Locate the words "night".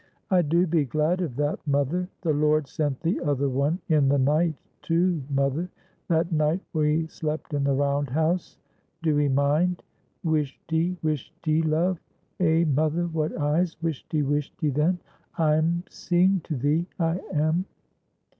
4.17-4.55, 6.31-6.61